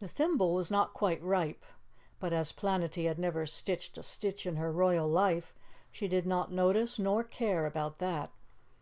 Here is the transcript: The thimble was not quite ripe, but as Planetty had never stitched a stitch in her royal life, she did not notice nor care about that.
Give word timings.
The 0.00 0.06
thimble 0.06 0.52
was 0.52 0.70
not 0.70 0.92
quite 0.92 1.22
ripe, 1.22 1.64
but 2.18 2.34
as 2.34 2.52
Planetty 2.52 3.06
had 3.06 3.18
never 3.18 3.46
stitched 3.46 3.96
a 3.96 4.02
stitch 4.02 4.44
in 4.44 4.56
her 4.56 4.70
royal 4.70 5.08
life, 5.08 5.54
she 5.90 6.08
did 6.08 6.26
not 6.26 6.52
notice 6.52 6.98
nor 6.98 7.24
care 7.24 7.64
about 7.64 8.00
that. 8.00 8.30